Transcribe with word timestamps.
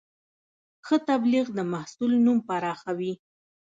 ښه 0.85 0.97
تبلیغ 1.09 1.45
د 1.53 1.59
محصول 1.73 2.11
نوم 2.25 2.37
پراخوي. 2.47 3.13